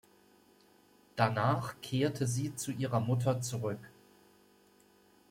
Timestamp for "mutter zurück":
2.99-3.91